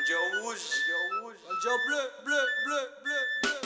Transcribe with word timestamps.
Bandier 0.00 0.14
rouge, 0.40 0.64
bandier 1.46 1.76
bleu, 1.86 2.02
bleu, 2.24 2.42
bleu, 2.64 2.82
bleu, 3.04 3.20
bleu. 3.42 3.58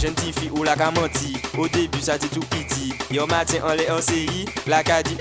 Jeune 0.00 0.16
fille 0.16 0.50
ou 0.50 0.64
la 0.64 0.74
menti. 0.90 1.36
Au 1.56 1.68
début 1.68 2.00
ça 2.00 2.18
dit 2.18 2.28
tout 2.28 2.40
petit. 2.40 2.94
Yo 3.12 3.26
matin 3.26 3.58
on 3.64 3.74
les 3.74 3.86
CI 4.02 4.46
La 4.66 4.82
qu'a 4.82 5.04
dit 5.04 5.16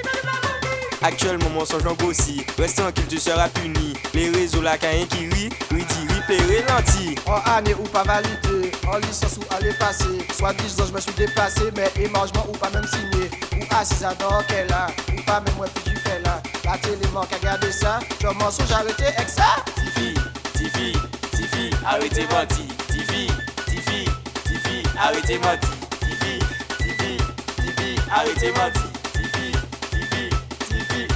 Actuellement 1.02 1.50
mensonge 1.52 1.86
en 1.86 1.94
grossi 1.94 2.46
Reste 2.58 2.78
tranquille 2.78 3.06
tu 3.08 3.18
seras 3.18 3.50
puni 3.50 3.94
Les 4.14 4.30
réseaux 4.30 4.62
la 4.62 4.78
qu'a 4.78 4.90
inquiri 4.90 5.50
Ridi, 5.70 6.08
ripé, 6.10 6.38
ralenti 6.68 7.16
En 7.26 7.40
année 7.52 7.76
ou 7.76 7.84
pas 7.84 8.04
validé, 8.04 8.72
en 8.88 8.98
licence 8.98 9.38
ou 9.38 9.54
aller 9.54 9.74
passer. 9.74 10.06
Soit 10.36 10.54
disant 10.54 10.86
je 10.88 10.94
me 10.94 11.00
suis 11.00 11.14
dépassé, 11.14 11.72
mais 11.76 11.92
émangement 12.02 12.46
ou 12.48 12.54
pas 12.54 12.70
même 12.70 12.86
signé. 12.88 13.30
Ou 13.54 13.76
assise 13.76 14.04
à 14.04 14.14
dans 14.16 14.42
qu'elle 14.48 14.72
a, 14.72 14.88
ou 15.12 15.22
pas 15.24 15.40
même 15.42 15.54
moi 15.58 15.68
tu 15.84 15.96
fais 15.96 16.20
là. 16.24 16.42
La 16.64 16.78
télé 16.78 17.08
manque 17.14 17.32
à 17.34 17.40
garder 17.40 17.72
ça, 17.72 18.00
je 18.22 18.28
mensonge 18.28 18.72
arrêté 18.72 19.06
avec 19.06 19.30
ça. 19.30 19.64
Tifi, 19.76 20.14
Tifi, 20.54 20.94
Tifi, 21.32 21.70
arrêtez 21.86 22.28
menti 22.32 22.68
Tifi, 22.88 23.28
Tifi, 23.66 24.06
Tifi, 24.46 24.84
arrêtez 25.00 25.38
menti 25.38 25.68
Tifi, 26.00 26.40
Tifi, 26.80 27.18
Tifi, 27.58 28.02
arrêtez 28.12 28.52
menti 28.52 28.87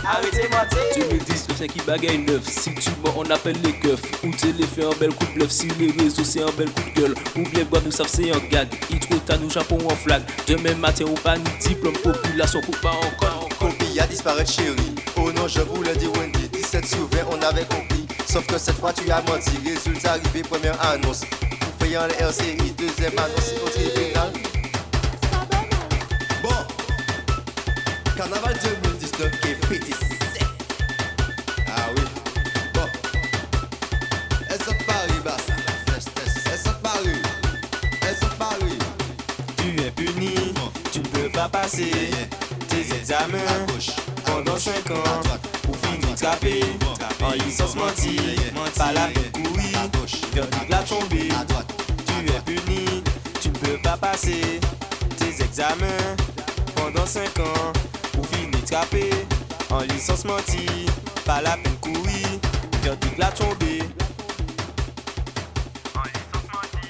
Arrêtez 0.03 0.49
menti 0.49 0.99
2010, 1.09 1.47
le 1.49 1.67
qui 1.67 1.79
bagaille 1.81 2.17
neuf. 2.19 2.43
Si 2.47 2.73
tu 2.75 2.89
mens, 3.03 3.13
on 3.17 3.29
appelle 3.29 3.57
les 3.63 3.73
keufs. 3.73 4.01
Ou 4.23 4.31
télé 4.31 4.65
fait 4.65 4.83
un 4.83 4.97
bel 4.99 5.13
coup 5.13 5.25
de 5.25 5.33
bluff. 5.33 5.51
Si 5.51 5.67
les 5.79 5.91
réseaux, 5.91 6.23
c'est 6.23 6.41
un 6.41 6.51
bel 6.57 6.69
coup 6.71 6.81
de 6.89 7.01
gueule. 7.01 7.15
Ou 7.35 7.43
bien 7.49 7.63
boire, 7.65 7.81
nous 7.85 7.91
savent, 7.91 8.07
c'est 8.07 8.31
un 8.31 8.39
gag. 8.49 8.67
Il 8.89 8.99
trop 8.99 9.17
tard, 9.19 9.37
nous 9.39 9.49
Japon 9.49 9.77
en 9.85 9.95
flag. 9.95 10.23
Demain 10.47 10.75
matin, 10.75 11.05
ou 11.05 11.13
pas 11.13 11.37
ni 11.37 11.43
diplôme, 11.59 11.93
population, 11.97 12.61
coupe 12.61 12.81
pas 12.81 12.91
encore. 12.91 13.49
Colby 13.61 13.99
a 13.99 14.07
disparu 14.07 14.43
chérie 14.45 14.95
Oh 15.17 15.31
non 15.31 15.47
je 15.47 15.61
vous 15.61 15.83
le 15.83 15.95
dis 15.95 16.07
Wendy 16.07 16.49
17 16.49 16.83
sur 16.83 17.07
20 17.11 17.19
on 17.31 17.41
avait 17.43 17.65
compris 17.65 18.07
Sauf 18.25 18.45
que 18.47 18.57
cette 18.57 18.77
fois 18.77 18.91
tu 18.91 19.09
as 19.11 19.21
menti 19.21 19.51
Résultat 19.63 20.13
arrivé 20.13 20.41
première 20.41 20.83
annonce 20.83 21.21
Pour 21.59 21.71
payant 21.79 22.07
les 22.07 22.25
RCI 22.25 22.71
Deuxième 22.75 23.13
annonce 23.19 23.53
au 23.63 23.69
tribunal 23.69 24.33
Bon 26.41 26.49
Carnaval 28.17 28.55
2019 29.21 29.41
qui 29.41 29.47
est 29.49 29.67
pété 29.67 29.91
sec 29.93 30.45
Ah 31.67 31.89
oui. 31.95 32.01
Bon. 32.73 32.81
Elles 34.49 34.57
sont 34.57 34.83
Paris 34.87 35.21
bah 35.23 35.37
ça 35.45 35.53
Elles 36.51 36.59
sont 36.59 36.79
Paris? 36.81 37.21
Elles 38.01 38.15
sont 38.15 38.35
Paris? 38.37 38.79
Tu 39.57 39.81
es 39.81 39.91
puni, 39.91 40.53
tu 40.91 40.99
ne 40.99 41.05
peux 41.05 41.29
pas 41.29 41.49
passer. 41.49 41.91
Tes 42.67 42.95
examens 42.95 43.37
pendant 44.25 44.57
5 44.57 44.91
ans 44.91 45.21
pour 45.63 45.77
finir 45.77 46.15
trappé 46.15 46.61
en 47.23 47.31
licence 47.45 47.75
menti, 47.75 48.17
pas 48.77 48.91
la 48.93 49.09
gauche. 49.99 50.21
Verdict 50.33 50.69
la 50.69 50.77
tombée. 50.79 51.29
Tu 52.07 52.31
es 52.31 52.41
puni, 52.45 53.03
tu 53.39 53.49
ne 53.49 53.53
peux 53.53 53.77
pas 53.83 53.97
passer. 53.97 54.59
Tes 55.17 55.43
examens 55.43 56.15
pendant 56.75 57.05
5 57.05 57.39
ans 57.39 57.90
en 58.73 59.81
licence 59.81 60.23
menti, 60.25 60.65
pas 61.25 61.41
la 61.41 61.57
peine 61.57 61.75
courir, 61.81 62.27
verdict 62.81 63.17
la 63.17 63.29
tombée. 63.31 63.81
En 65.93 66.03
licence 66.03 66.47
menti, 66.53 66.87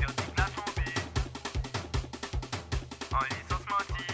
verdict 0.00 0.36
la 0.36 0.46
tombée. 0.56 0.94
En 3.12 3.22
licence 3.22 3.66
menti, 3.70 4.04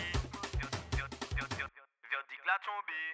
verdict 2.11 2.45
la 2.47 2.59
tombée. 2.67 3.08